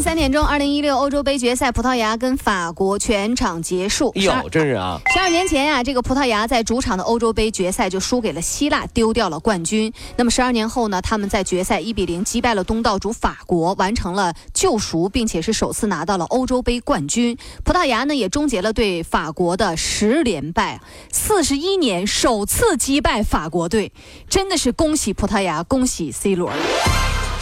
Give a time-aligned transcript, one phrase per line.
[0.00, 4.12] 三点钟，二零一六欧洲杯决赛，葡萄牙跟法国全场结束。
[4.16, 5.00] 哎呦，真是啊！
[5.12, 9.92] 十二年前呀、这个葡萄牙在主场的欧洲杯决赛就输给了希腊，丢掉了冠军。
[10.16, 17.36] 那么十二年后呢，他们在决赛一比零击败了东道主法国，完成了救赎，并且是首次拿到了欧洲杯冠军。
[17.64, 23.92] 葡萄牙呢也终结了对法国的十连败，四十一年首次击败法国队，
[24.28, 26.56] 真的是恭喜葡萄牙，恭喜 C 罗了。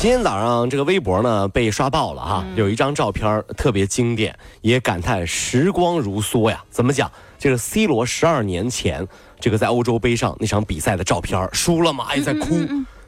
[0.03, 6.61] 今天早上这个微博呢被刷爆了哈，有一张照片特别经典，也感叹时光如梭呀。
[6.71, 7.09] 怎么讲？
[7.39, 9.07] 这个 C 罗十二年前
[9.39, 12.49] 这个在欧洲杯上那场比赛的照片，输了嘛也在哭。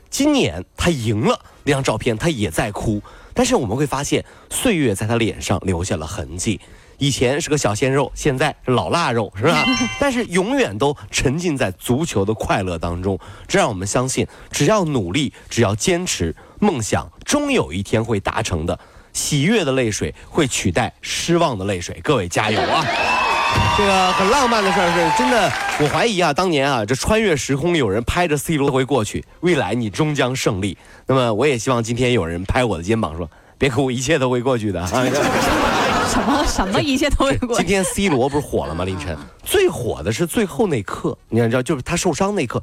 [0.08, 3.02] 今年他赢了，那张照片他也在哭。
[3.34, 6.60] 但是我们会发现，岁月在他脸上留下了痕迹。
[6.98, 9.64] 以前是个小鲜肉，现在是老腊肉，是吧？
[10.00, 18.78] 但是永远都沉浸在足球的快乐当中，这让我们相信，只要努力，只要坚持，梦想终有一天会达成的。
[19.12, 22.84] 喜悦的泪水会取代失望的泪水，各位加油啊！
[23.78, 30.76] 这个很浪漫的事儿是真的，我怀疑啊，当年啊，这穿越时空有人拍着 C 罗回过去，未来你终将胜利。
[31.06, 34.90] 那么我也希望今天有人拍我的肩膀说：“别哭，一切都会过去的。”啊。
[36.08, 37.66] 什么什么一切都会过今。
[37.66, 38.84] 天 C 罗不是火了吗？
[38.84, 42.62] 凌晨最火的是最后那刻，你知道，就是他受伤那刻，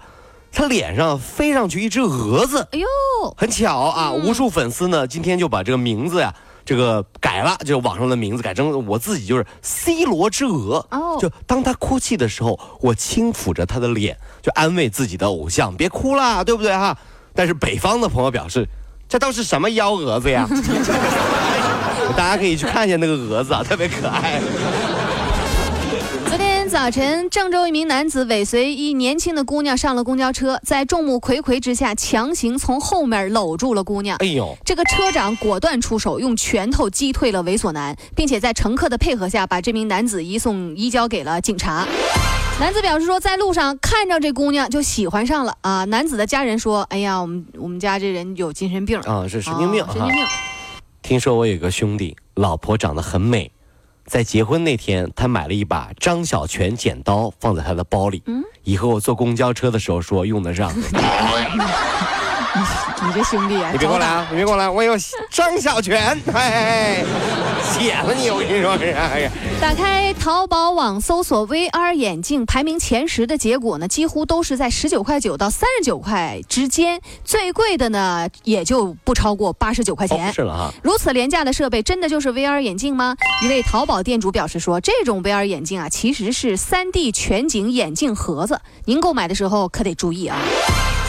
[0.52, 2.88] 他脸上飞上去一只蛾子，哎呦，
[3.38, 4.12] 很巧啊！
[4.12, 6.34] 无数粉丝呢，今天就把这个名字呀，
[6.66, 10.86] 这个改了，就网上的名字改成我自己就是 C 罗之蛾。
[10.92, 16.97] 哦就当他哭泣的时候，我轻抚着他的脸，就安慰自己的偶像，别哭啦，对不对哈？
[17.34, 18.67] 但是北方的朋友表示，
[19.08, 20.47] 这都是什么幺蛾子呀？
[22.13, 24.39] 大家可以去看一下那个蛾子啊，特别可爱。
[26.27, 34.17] 昨天早晨，郑州一名男子尾随一年轻的姑娘上了公交车，在众目睽睽之下强行从后面搂住了姑娘。
[34.19, 41.85] 哎呦，这个车长果断出手，用拳头击退了猥琐男，并且在乘客的配合下，把这名男子移送移交给了警察。
[42.59, 45.83] 男子表示说，在路上看着这姑娘就喜欢上了啊。
[45.85, 50.25] 男子的家人说：“哎呀，我们我们家这人有精神病啊是神经病神经病。
[51.11, 53.51] 听说我有个兄弟，老婆长得很美，
[54.05, 58.23] 在结婚那天，他买了一把张小泉剪刀放在他的包里。
[58.27, 60.73] 嗯以后我坐公交车的时候说用得上。
[63.03, 64.28] 你这兄弟啊，你别过来啊！
[64.29, 64.94] 你别过来，我有
[65.29, 67.03] 张小泉， 哎，
[67.63, 80.28] 写了你，我跟你说是，哎呀，打开淘宝网搜索 VR 眼镜，排名前十的结果呢，几乎都是在十九块九到三十九块之间，最贵的呢也就不超过八十九块钱。
[80.28, 80.73] 哦是了哈。
[80.83, 83.16] 如此廉价的设备，真的就是 VR 眼镜吗？
[83.44, 90.38] 一位淘宝店主表示说，这种 VR 眼镜啊，其实是 3D 全景眼镜盒子，您购买的时候可得注意啊。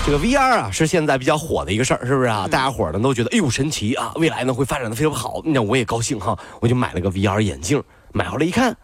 [0.05, 2.49] 这个 VR 啊，是现在比较火的一个事儿，是不是啊？
[2.51, 5.41] 大家伙儿呢都觉得，哎呦神奇啊，未来呢会发展的非常好。
[5.45, 7.81] 那我也高兴哈，我就买了个 VR 眼镜，
[8.13, 8.77] 买回来一看，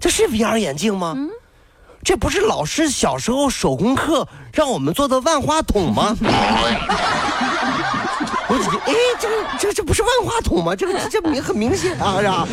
[0.00, 1.14] 这是 VR 眼镜吗？
[2.02, 6.16] 这不是老师小时候手工课让我们做的万花筒吗？
[8.46, 10.74] 我哎，这个这这不是万花筒吗？
[10.74, 12.48] 这个这明很明显啊，是吧？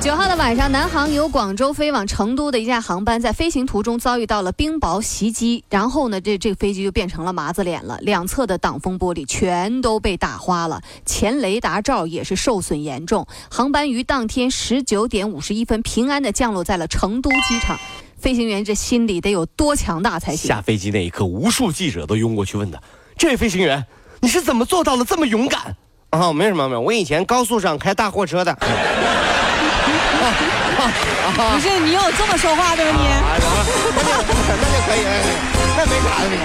[0.00, 13.26] 九号的晚上，南航由广州飞往成都的一架航班在飞行途中遭遇到了冰雹袭击，然后呢，这这个飞机就变成了麻子脸了，两侧的挡风玻璃全都被打花了，前雷达罩也是受损严重。
[13.50, 17.78] 航班于当天十九点五十一分平安的降落在了成都机场，
[18.16, 20.48] 飞行员这心里得有多强大才行？
[20.48, 22.80] 下飞机那一刻，无数记者都拥过去问他
[23.18, 23.84] ：“这位飞行员，
[24.20, 25.76] 你是怎么做到了这么勇敢？”
[26.08, 28.56] 啊，没什么没有，我以前高速上开大货车的。
[30.20, 33.08] 不是你有这么说话的吗你？
[33.28, 33.44] 那就
[33.96, 35.08] 那就可以，哎
[35.76, 36.42] 那没啥的，没啥。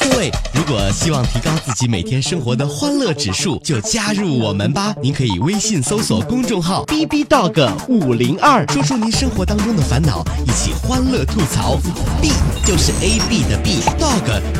[0.00, 4.94] 各位，如果希望提高自己每天生活的欢乐指数，就加入我们吧！
[5.02, 11.78] 您可以微信搜索公众号 “B B Dog 五零二”，说出您生活当中的烦恼，一起欢乐吐槽。
[12.20, 12.32] B
[12.64, 14.13] 就是 A B 的 B，Dog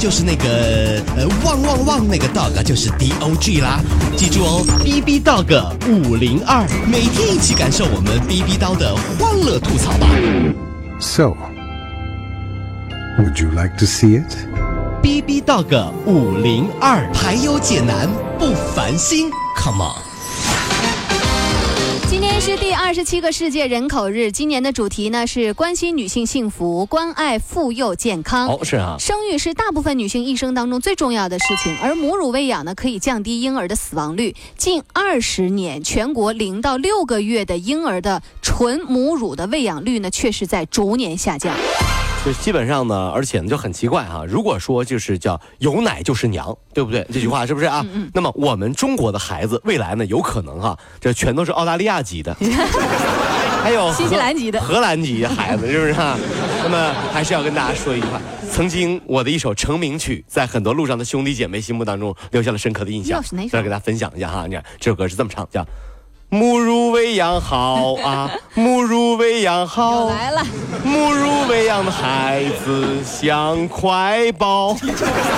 [0.05, 3.81] 就是那个呃旺旺旺那个 Dog 就是 D O G 啦，
[4.19, 10.07] 记住哦，B B Dog 五零二，每天一起感受我们 B B 刀的欢乐吐槽吧。
[11.01, 11.35] So,
[13.19, 14.31] would you like to see it?
[15.01, 15.75] B B Dog
[16.05, 18.07] 五零二，排忧解难
[18.39, 20.14] 不烦心，Come on。
[22.35, 28.49] 今天是第二十七个世界人口日，今年的主题呢是关心女性幸福，关爱妇幼健康。
[28.49, 34.35] 哦，是啊，生育是大部分女性一生当中最重要的事情，而母乳喂养呢，可以降低婴儿的死亡率。
[34.57, 41.55] 近二十年，全国零到六个月的婴儿的纯母乳的喂养率呢，却是在逐年下降。
[42.25, 47.07] 就基本上呢，而且呢就很奇怪哈、如果说就是叫有奶就是娘，对不对？
[47.13, 47.85] 这句话是不是啊？
[48.15, 52.35] 那么我们中国的孩子未来呢，有可能哈、这全都是澳大利亚籍的，
[53.63, 56.19] 还有新西兰籍的荷兰籍的孩子，是不是啊？
[56.63, 58.19] 那么还是要跟大家说一句话：
[58.51, 63.49] 曾经我的一首成名曲，在很多路上的兄弟姐妹心目当中留下了深刻的印象哟是哪首。
[63.51, 65.63] 再给大家分享一下哈，你看这首歌是这么唱，叫。
[66.35, 70.43] 母乳喂养好啊， 母乳喂养好又，来了，
[70.83, 74.77] 母乳喂养的孩子像块宝，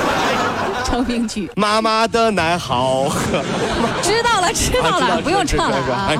[0.86, 3.42] 成名曲，妈妈的奶好 喝。
[4.02, 6.12] 知道了，知道了，不用唱了啊。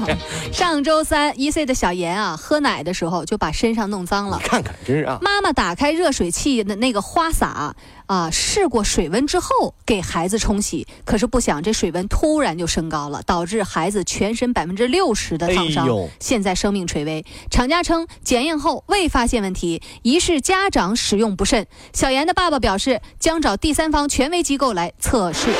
[0.52, 4.38] 上周三，一岁的小妍啊，喝奶的时候就把身上弄脏了。
[4.42, 7.74] 看看，真是啊，妈妈打开热水器的那个花洒
[8.06, 17.24] 啊，试过水温之后给孩子冲洗，可是不想这水温突然就升高了，导致孩子全身百分之六十的烫伤哎，现在生命垂危。
[17.50, 21.66] 厂家称检验后未发现问题，疑是家长使用不慎。
[21.92, 25.50] 小妍的爸爸表示将找第三方权威机构来测试。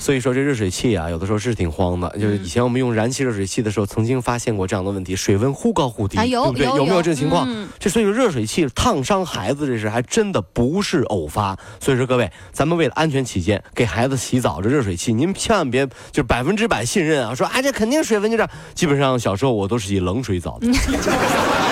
[0.00, 2.08] 所以说这热水器啊，有的时候是挺慌的。
[2.18, 6.66] 就是嗯以前我们用燃气热水器的时候，曾经发现过这样的问题，水温忽高忽低，啊有对不对？
[6.66, 7.46] 有有没有有这个情况？
[7.48, 11.56] 嗯这所以说热水器烫伤孩子这事还真的不是偶发。
[11.78, 18.50] 所以说各位，咱们为了安全起见，给孩子洗澡这热水器，您千万别就是百分之百信任啊，说哎这肯定水温就这样。
[18.74, 20.66] 基本上小时候我都是以冷水澡的。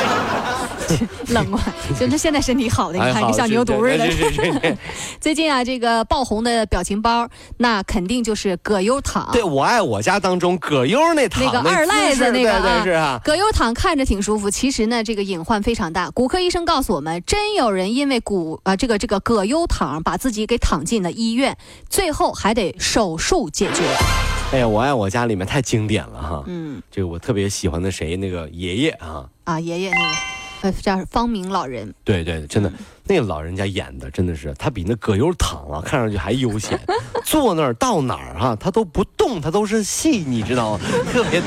[1.29, 1.75] 冷啊！
[1.99, 4.77] 就他现在身体好的，你看跟小牛犊似的。
[5.21, 9.29] 最近啊，这个爆红的表情包，那肯定就是葛优躺。
[9.33, 13.21] 对，我爱我家当中葛优那躺那个二赖子那个啊。
[13.25, 16.11] 葛优躺看着挺舒服，其实呢，这个隐患非常大。
[16.11, 21.57] 骨科医生告诉我们，真有人因为骨啊、这个这个葛优躺把自己给躺进了医院，
[21.89, 23.83] 最后还得手术解决。
[24.53, 26.43] 哎呀，我爱我家里面太经典了哈。
[26.47, 30.15] 嗯这个我特别喜欢的谁，那个爷爷啊，啊，爷爷那个，
[30.63, 32.73] 呃，叫方明老人，对对，真的，
[33.05, 36.79] 那个老人家演的真的是，他比那葛优躺啊，看上去还悠闲，
[37.25, 40.81] 坐那儿到哪儿哈、他都不动，他都是戏，你知道吗？
[41.13, 41.47] 特别逗，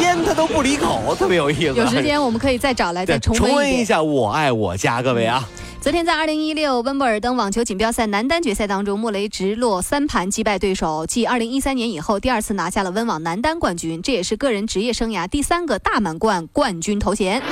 [0.00, 1.74] 烟他都不离口，特别有意思。
[1.74, 3.46] 有时间我们可以再找来再重温一。
[3.46, 5.46] 重温一下《我爱我家》，各位啊。
[5.82, 17.42] 昨天在二零一六温布尔登网球锦标赛男单决赛当中，穆雷直落三盘击败对手，继二零一三年以后第二次拿下了温网男单冠军，这也是个人职业生涯第三个大满贯冠军头衔。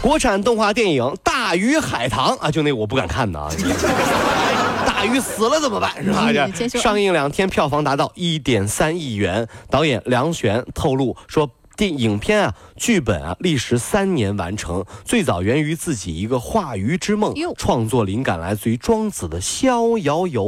[0.00, 3.50] 国产动画电影《大鱼海棠》啊，就那个我不敢看的啊。
[4.86, 5.92] 大鱼死了怎么办？
[6.02, 6.48] 是吧？
[6.80, 9.46] 上映两天，票房达到一点三亿元。
[9.70, 11.50] 导演梁璇透露说。
[11.78, 20.44] 电影片啊，剧本啊，历时三年完成，最早源于自己一个化鱼之梦，创作灵感来自于庄子的《逍遥游》。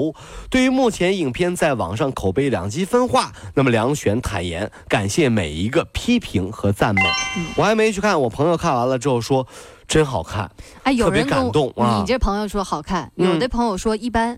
[0.50, 7.02] 对于目前影片在网上口碑两极分化，那么梁璇坦言感谢每一个批评和赞美。
[7.54, 9.46] 我还没去看，我朋友看完了之后说，
[9.86, 10.50] 真好看。
[10.82, 14.36] 哎，有特别人感动啊你这朋友说好看，嗯有的朋友说一般，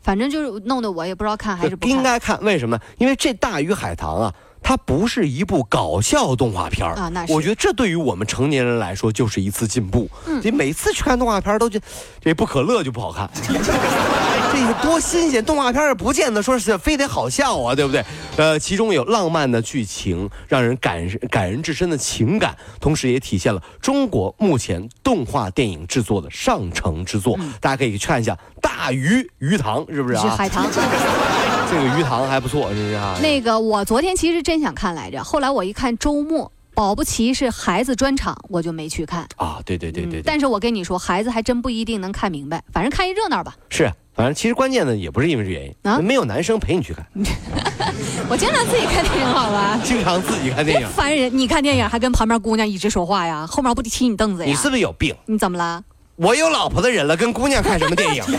[0.00, 1.96] 反正就是弄得我也不知道看还是不看。
[1.96, 2.76] 应该看，为什么？
[2.98, 4.34] 因为这《大鱼海棠》啊。
[4.64, 10.10] 它不是一部搞笑动画片儿啊那是我觉得这对于我们成年人来说就是一次进步。
[10.26, 11.84] 嗯你每次去看动画片儿都觉得
[12.20, 15.44] 这不可乐就不好看， 这多新鲜！
[15.44, 18.04] 动画片不见得说是非得好笑啊，对不对？
[18.36, 27.38] 呃，其中有浪漫的剧情，让人感人感人至深的情感，同时也体现了中国目前动画电影制作的上乘之作。
[27.60, 30.22] 大家可以去看一下《大鱼鱼塘》，是不是啊？
[30.22, 30.66] 是海棠。
[31.74, 33.18] 这个鱼塘还不错，这是啊。
[33.20, 39.26] 那个我昨天其实真想看来着，后来我一看周末，保不齐是孩子专场，我就没去看。
[39.36, 43.56] 啊，对对对对对，嗯但是我跟你说，孩子还真不一定能看明白，反正看一热闹吧。
[43.70, 47.04] 是，反正其实关键的也不是因为这原因，啊没有男生陪你去看，
[48.30, 49.76] 我经常自己看电影，好吧？
[49.82, 51.36] 经常自己看电影，烦人！
[51.36, 54.48] 你看电影还跟旁边姑娘一直说话呀，后面不得踢你凳子呀？
[54.48, 55.12] 你是不是有病？
[55.26, 55.82] 你怎么了？
[56.16, 58.22] 我有老婆的人了，跟姑娘看什么电影？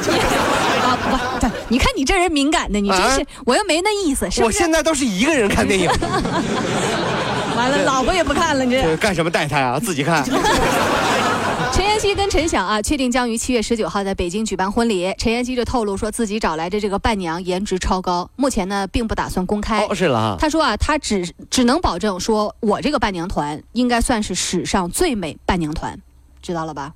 [0.85, 4.27] 啊不，对，你看你这人敏感的，你真是，啊我又没那意思？
[4.43, 5.89] 我现在都是一个人看电影，
[7.55, 8.95] 完了，老婆也不看了，你这。
[8.97, 9.79] 干什么带他啊？
[9.79, 10.23] 自己看。
[11.73, 15.13] 陈妍希跟陈晓啊，确定将于七月十九号在北京举办婚礼。
[15.17, 19.85] 陈妍希就透露说自己找来的这个伴娘颜值超高，目前呢并不打算公开。
[19.85, 20.37] 哦，是了哈。
[20.39, 25.99] 他说啊，他只只能保证说，我这个伴娘团应该算是史上最美伴娘团，
[26.41, 26.93] 知道了吧？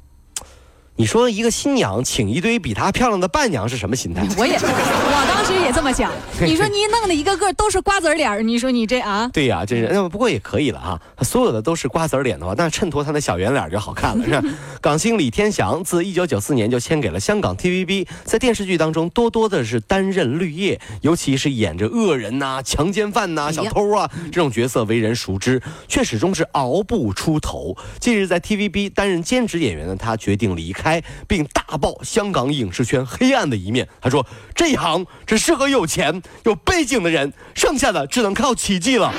[1.00, 4.27] 你说一个新娘请一堆比她漂亮的伴娘是什么心态？
[4.38, 6.12] 我也，我当时也这么想。
[6.46, 9.29] 你说你弄的一个个都是瓜子脸儿，你说你这啊？
[9.32, 9.88] 对呀，这是。
[9.94, 11.00] 那不过也可以了哈。
[11.22, 14.44] 所有的都是瓜子脸的话，那衬托她的小圆脸就好看了，是吧？
[14.82, 27.76] 港星李天祥自一九九四年就签给了香港 TVB，在电视剧当中多多的是担任绿叶，尤其是演着恶人呐、强奸犯呐、小偷啊这种角色为人熟知，却始终是熬不出头。
[28.00, 33.86] 近日在 TVB 担任兼职演员的他决定离开，并大爆香港影视圈黑暗的一面。
[34.00, 39.14] 他说：“这一行只适合有钱、有背景的人，剩下的只能靠奇迹了。”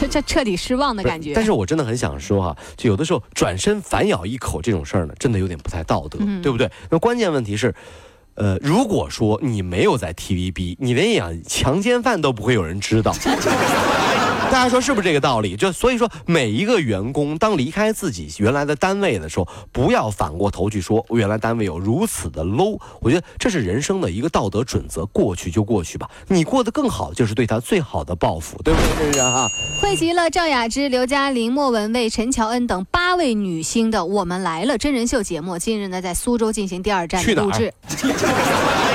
[0.00, 1.32] 这这彻底失望的感觉。
[1.34, 6.70] 但是我真的很想说哈，就有的时候转身反咬一口这种事儿呢，真的有点不太道德，对不对？
[6.90, 7.74] 那关键问题是，
[8.34, 13.12] 呃，如果说你没有在 TVB，你连演强奸犯都不会有人知道。
[14.50, 15.54] 大家说是不是这个道理？
[15.56, 22.80] 就所以说，每一个员工当离开自己原来的单位的时候，不要反过头去说原来单位有如此的 low。
[23.00, 26.08] 我觉得这是人生的一个道德准则，过去就过去吧。
[26.28, 29.12] 你过得更好，就是对他最好的报复，对不对？
[29.12, 29.46] 这是哈。
[29.80, 37.72] 汇集了赵雅芝、刘嘉玲、莫文蔚、陈乔恩等八位女星的《我们来了》真人秀节目，近日呢在苏州进行第二站的录制。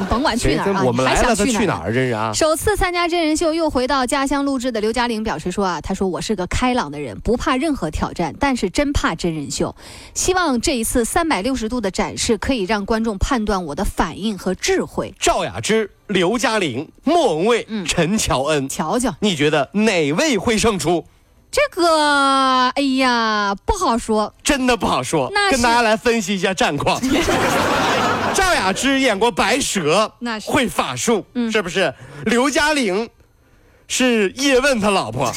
[0.00, 1.92] 你甭管去哪儿啊，我们来了，他去哪儿？
[1.92, 2.32] 真是啊！
[2.32, 9.76] 首次参加真人秀，又回到家乡录制的刘嘉玲表示说啊，她说我是个开朗的人，不怕任何挑战，但是真怕真人秀。
[10.14, 15.14] 希望这一次三百六十度的展示，可以让观众判断我的反应和智慧。
[15.20, 21.04] 赵雅芝、刘嘉玲、莫文蔚、陈乔恩，瞧瞧，你觉得哪位会胜出？
[21.50, 25.28] 这个，哎呀，不好说，真的不好说。
[25.34, 26.98] 那跟大家来分析一下战况。
[28.60, 31.92] 赵雅芝演过白蛇，那是会法术，是不是？
[32.26, 33.08] 刘嘉玲
[33.88, 35.32] 是叶问他老婆，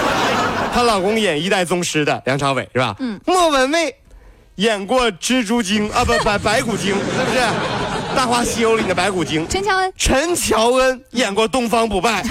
[0.72, 2.96] 她老公演一代宗师的梁朝伟是吧？
[3.00, 3.20] 嗯。
[3.26, 3.94] 莫文蔚
[4.54, 7.38] 演过蜘蛛精啊，不白白骨精，是不是？
[8.16, 9.46] 《大话西游》里的白骨精。
[9.46, 12.24] 陈乔恩，陈乔恩演过东方不败。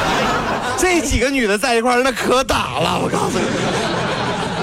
[0.80, 3.44] 这几个女的在一块儿那可打了，我告诉你。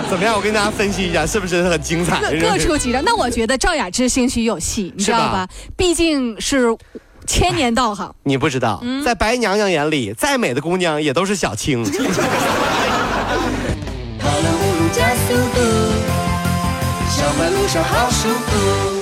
[0.10, 0.36] 怎么样？
[0.36, 2.20] 我跟大家分析一下，是不是很精彩？
[2.40, 3.02] 各出奇招。
[3.02, 5.48] 那我觉得赵雅芝兴许有戏，你知道吧？
[5.76, 6.68] 毕竟是
[7.28, 8.14] 千年道行。
[8.24, 11.84] 你不知道，在白娘娘眼里，再美的姑娘也都是小青。
[14.66, 15.62] 路加速度，
[17.10, 18.95] 上班路上好舒服。